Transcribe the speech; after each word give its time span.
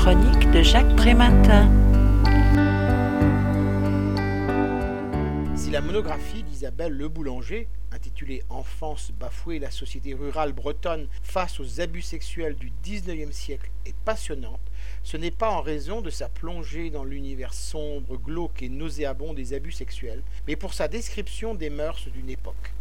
chronique 0.00 0.50
de 0.50 0.62
Jacques 0.62 0.96
Prématin. 0.96 1.68
Si 5.54 5.70
la 5.70 5.82
monographie 5.82 6.42
d'Isabelle 6.42 6.94
Le 6.94 7.08
Boulanger, 7.08 7.68
intitulée 7.92 8.42
Enfance 8.48 9.12
bafouée, 9.20 9.58
la 9.58 9.70
société 9.70 10.14
rurale 10.14 10.54
bretonne 10.54 11.06
face 11.22 11.60
aux 11.60 11.82
abus 11.82 12.00
sexuels 12.00 12.56
du 12.56 12.72
XIXe 12.82 13.30
siècle, 13.30 13.70
est 13.84 13.94
passionnante, 14.06 14.62
ce 15.02 15.18
n'est 15.18 15.30
pas 15.30 15.50
en 15.50 15.60
raison 15.60 16.00
de 16.00 16.08
sa 16.08 16.30
plongée 16.30 16.88
dans 16.88 17.04
l'univers 17.04 17.52
sombre, 17.52 18.16
glauque 18.16 18.62
et 18.62 18.70
nauséabond 18.70 19.34
des 19.34 19.52
abus 19.52 19.72
sexuels, 19.72 20.22
mais 20.48 20.56
pour 20.56 20.72
sa 20.72 20.88
description 20.88 21.54
des 21.54 21.68
mœurs 21.68 22.08
d'une 22.08 22.30
époque 22.30 22.72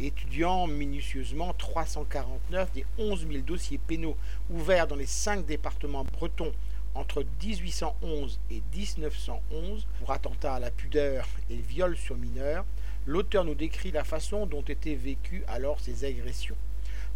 étudiant 0.00 0.66
minutieusement 0.66 1.52
349 1.54 2.72
des 2.72 2.84
11 2.98 3.26
000 3.28 3.42
dossiers 3.44 3.78
pénaux 3.78 4.16
ouverts 4.50 4.86
dans 4.86 4.96
les 4.96 5.06
cinq 5.06 5.44
départements 5.44 6.04
bretons 6.04 6.52
entre 6.94 7.24
1811 7.42 8.40
et 8.50 8.62
1911 8.74 9.86
pour 9.98 10.10
attentat 10.10 10.54
à 10.54 10.60
la 10.60 10.70
pudeur 10.70 11.26
et 11.50 11.56
viol 11.56 11.96
sur 11.96 12.16
mineurs, 12.16 12.64
l'auteur 13.06 13.44
nous 13.44 13.54
décrit 13.54 13.90
la 13.90 14.04
façon 14.04 14.46
dont 14.46 14.62
étaient 14.62 14.94
vécues 14.94 15.44
alors 15.48 15.80
ces 15.80 16.04
agressions. 16.04 16.56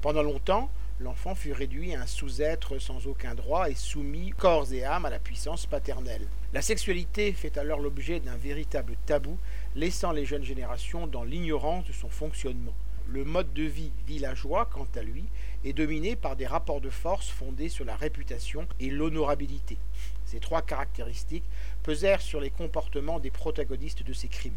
Pendant 0.00 0.22
longtemps, 0.22 0.70
l'enfant 1.00 1.34
fut 1.34 1.52
réduit 1.52 1.94
à 1.94 2.02
un 2.02 2.06
sous-être 2.06 2.78
sans 2.78 3.06
aucun 3.06 3.34
droit 3.34 3.70
et 3.70 3.74
soumis 3.74 4.30
corps 4.30 4.72
et 4.72 4.84
âme 4.84 5.06
à 5.06 5.10
la 5.10 5.18
puissance 5.18 5.66
paternelle. 5.66 6.26
La 6.52 6.62
sexualité 6.62 7.32
fait 7.32 7.56
alors 7.56 7.80
l'objet 7.80 8.20
d'un 8.20 8.36
véritable 8.36 8.96
tabou, 9.06 9.38
laissant 9.74 10.12
les 10.12 10.26
jeunes 10.26 10.44
générations 10.44 11.06
dans 11.06 11.24
l'ignorance 11.24 11.86
de 11.86 11.92
son 11.92 12.08
fonctionnement. 12.08 12.74
Le 13.08 13.24
mode 13.24 13.52
de 13.52 13.64
vie 13.64 13.92
villageois, 14.06 14.68
quant 14.72 14.86
à 14.94 15.02
lui, 15.02 15.24
est 15.64 15.72
dominé 15.72 16.16
par 16.16 16.36
des 16.36 16.46
rapports 16.46 16.80
de 16.80 16.90
force 16.90 17.28
fondés 17.28 17.68
sur 17.68 17.84
la 17.84 17.96
réputation 17.96 18.66
et 18.80 18.90
l'honorabilité. 18.90 19.76
Ces 20.24 20.40
trois 20.40 20.62
caractéristiques 20.62 21.44
pesèrent 21.82 22.22
sur 22.22 22.40
les 22.40 22.50
comportements 22.50 23.20
des 23.20 23.30
protagonistes 23.30 24.02
de 24.02 24.12
ces 24.12 24.28
crimes. 24.28 24.54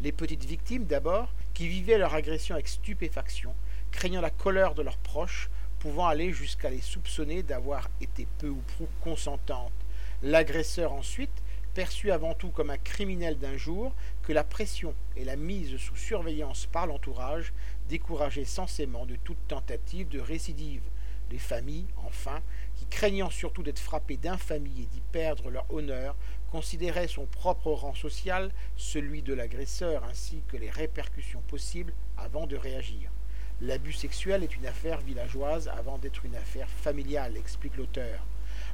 Les 0.00 0.12
petites 0.12 0.44
victimes 0.44 0.84
d'abord, 0.84 1.32
qui 1.54 1.68
vivaient 1.68 1.98
leur 1.98 2.14
agression 2.14 2.54
avec 2.54 2.68
stupéfaction, 2.68 3.54
craignant 3.90 4.20
la 4.20 4.30
colère 4.30 4.74
de 4.74 4.82
leurs 4.82 4.98
proches, 4.98 5.50
pouvant 5.78 6.06
aller 6.06 6.32
jusqu'à 6.32 6.70
les 6.70 6.80
soupçonner 6.80 7.42
d'avoir 7.42 7.90
été 8.00 8.26
peu 8.38 8.48
ou 8.48 8.62
prou 8.74 8.88
consentantes. 9.02 9.72
L'agresseur 10.22 10.92
ensuite, 10.92 11.42
perçu 11.74 12.10
avant 12.10 12.34
tout 12.34 12.50
comme 12.50 12.70
un 12.70 12.78
criminel 12.78 13.38
d'un 13.38 13.56
jour, 13.56 13.92
que 14.22 14.32
la 14.32 14.44
pression 14.44 14.94
et 15.16 15.24
la 15.24 15.36
mise 15.36 15.76
sous 15.76 15.96
surveillance 15.96 16.66
par 16.66 16.86
l'entourage 16.86 17.52
décourageaient 17.88 18.44
censément 18.44 19.06
de 19.06 19.16
toute 19.16 19.48
tentative 19.48 20.08
de 20.08 20.20
récidive. 20.20 20.82
Les 21.30 21.38
familles, 21.38 21.86
enfin, 22.04 22.40
qui 22.76 22.84
craignant 22.86 23.30
surtout 23.30 23.62
d'être 23.62 23.78
frappées 23.78 24.18
d'infamie 24.18 24.82
et 24.82 24.86
d'y 24.86 25.00
perdre 25.12 25.50
leur 25.50 25.64
honneur, 25.72 26.14
considéraient 26.50 27.08
son 27.08 27.24
propre 27.24 27.70
rang 27.72 27.94
social, 27.94 28.50
celui 28.76 29.22
de 29.22 29.32
l'agresseur, 29.32 30.04
ainsi 30.04 30.42
que 30.48 30.58
les 30.58 30.68
répercussions 30.68 31.40
possibles 31.48 31.94
avant 32.18 32.46
de 32.46 32.56
réagir. 32.56 33.10
L'abus 33.62 33.92
sexuel 33.92 34.42
est 34.42 34.56
une 34.56 34.66
affaire 34.66 35.00
villageoise 35.00 35.68
avant 35.68 35.96
d'être 35.96 36.24
une 36.24 36.36
affaire 36.36 36.68
familiale, 36.68 37.36
explique 37.36 37.76
l'auteur. 37.76 38.26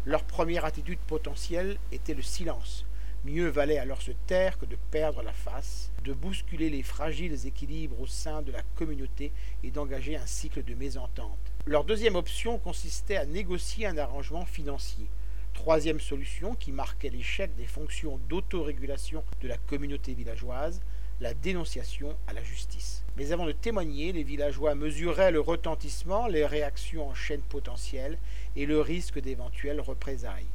Leur 0.06 0.24
première 0.24 0.64
attitude 0.64 0.98
potentielle 1.00 1.77
était 1.92 2.14
le 2.14 2.22
silence. 2.22 2.86
Mieux 3.24 3.48
valait 3.48 3.78
alors 3.78 4.00
se 4.00 4.12
taire 4.27 4.58
que 4.58 4.64
de 4.64 4.77
perdre 4.90 5.22
la 5.22 5.32
face, 5.32 5.90
de 6.05 6.12
bousculer 6.12 6.70
les 6.70 6.84
fragiles 6.84 7.46
équilibres 7.46 8.00
au 8.00 8.06
sein 8.06 8.42
de 8.42 8.52
la 8.52 8.62
communauté 8.77 9.32
et 9.64 9.70
d'engager 9.70 10.16
un 10.16 10.24
cycle 10.24 10.62
de 10.62 10.74
mésentente. 10.74 11.38
Leur 11.66 11.84
deuxième 11.84 12.14
option 12.14 12.58
consistait 12.58 13.16
à 13.16 13.27
négocier 13.27 13.86
un 13.86 13.98
arrangement 13.98 14.46
financier. 14.46 15.06
Troisième 15.52 16.00
solution, 16.00 16.55
qui 16.55 16.70
marquait 16.70 17.10
l'échec 17.10 17.55
des 17.56 17.66
fonctions 17.66 18.20
d'autorégulation 18.28 19.24
de 19.42 19.48
la 19.48 19.58
communauté 19.58 20.14
villageoise, 20.14 20.80
la 21.20 21.34
dénonciation 21.34 22.17
à 22.27 22.33
la 22.33 22.42
justice. 22.42 23.05
Mais 23.17 23.33
avant 23.33 23.46
de 23.46 23.52
témoigner, 23.52 24.12
les 24.12 24.23
villageois 24.23 24.74
mesuraient 24.74 25.33
le 25.33 25.40
retentissement, 25.40 26.29
les 26.29 26.46
réactions 26.46 27.08
en 27.08 27.14
chaîne 27.14 27.42
potentielle 27.42 28.18
et 28.55 28.67
le 28.67 28.80
risque 28.80 29.20
d'éventuelles 29.20 29.80
représailles. 29.80 30.46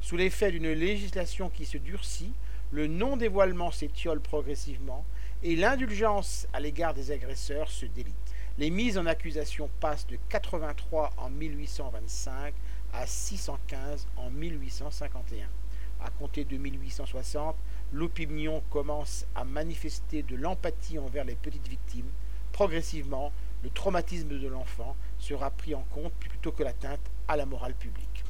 Sous 0.00 0.16
l'effet 0.16 0.50
d'une 0.50 0.72
législation 0.72 1.50
qui 1.50 1.64
se 1.64 1.78
durcit, 1.78 2.32
le 2.72 2.86
non-dévoilement 2.86 3.70
s'étiole 3.70 4.20
progressivement 4.20 5.04
et 5.42 5.56
l'indulgence 5.56 6.46
à 6.52 6.60
l'égard 6.60 6.94
des 6.94 7.10
agresseurs 7.10 7.70
se 7.70 7.86
délite. 7.86 8.14
Les 8.58 8.70
mises 8.70 8.98
en 8.98 9.06
accusation 9.06 9.70
passent 9.80 10.06
de 10.06 10.18
83 10.28 11.12
en 11.16 11.30
1825 11.30 12.52
à 12.92 13.06
615 13.06 14.06
en 14.16 14.30
1851. 14.30 15.48
À 16.02 16.10
compter 16.10 16.44
de 16.44 16.56
1860, 16.56 17.56
l'opinion 17.92 18.62
commence 18.70 19.26
à 19.34 19.44
manifester 19.44 20.22
de 20.22 20.36
l'empathie 20.36 20.98
envers 20.98 21.24
les 21.24 21.34
petites 21.34 21.68
victimes. 21.68 22.10
Progressivement, 22.52 23.32
le 23.62 23.70
traumatisme 23.70 24.38
de 24.38 24.48
l'enfant 24.48 24.96
sera 25.18 25.50
pris 25.50 25.74
en 25.74 25.84
compte 25.90 26.12
plutôt 26.14 26.52
que 26.52 26.62
l'atteinte 26.62 27.00
à 27.28 27.36
la 27.36 27.46
morale 27.46 27.74
publique. 27.74 28.24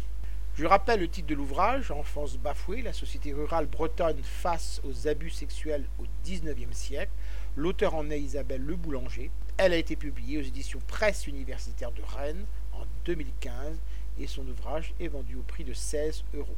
Je 0.57 0.67
rappelle 0.67 1.01
le 1.01 1.09
titre 1.09 1.29
de 1.29 1.35
l'ouvrage, 1.35 1.91
Enfance 1.91 2.37
bafouée, 2.37 2.83
la 2.83 2.93
société 2.93 3.33
rurale 3.33 3.67
bretonne 3.67 4.23
face 4.23 4.81
aux 4.85 5.09
abus 5.09 5.31
sexuels 5.31 5.85
au 5.99 6.05
XIXe 6.25 6.77
siècle. 6.77 7.13
L'auteur 7.57 7.95
en 7.95 8.11
est 8.11 8.21
Isabelle 8.21 8.63
Le 8.63 8.77
Boulanger. 8.77 9.31
Elle 9.57 9.73
a 9.73 9.77
été 9.77 9.97
publiée 9.97 10.39
aux 10.39 10.43
éditions 10.43 10.81
Presse 10.87 11.27
universitaire 11.27 11.93
de 11.93 12.03
Rennes 12.03 12.45
en 12.73 12.85
2015 13.05 13.79
et 14.19 14.27
son 14.27 14.47
ouvrage 14.49 14.93
est 15.01 15.09
vendu 15.09 15.37
au 15.37 15.43
prix 15.43 15.65
de 15.65 15.73
16 15.73 16.25
euros. 16.35 16.57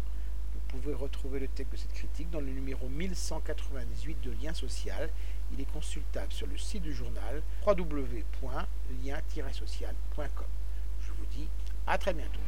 Vous 0.73 0.79
pouvez 0.79 0.95
retrouver 0.95 1.39
le 1.39 1.49
texte 1.49 1.73
de 1.73 1.77
cette 1.77 1.93
critique 1.93 2.31
dans 2.31 2.41
le 2.41 2.47
numéro 2.47 2.89
1198 2.89 4.23
de 4.23 4.33
Lien 4.43 4.55
Social. 4.55 5.11
Il 5.53 5.61
est 5.61 5.71
consultable 5.71 6.33
sur 6.33 6.47
le 6.47 6.57
site 6.57 6.83
du 6.83 6.95
journal 6.95 7.43
www.lien-social.com. 7.67 10.47
Je 11.03 11.13
vous 11.13 11.27
dis 11.31 11.47
à 11.87 11.99
très 11.99 12.15
bientôt. 12.15 12.41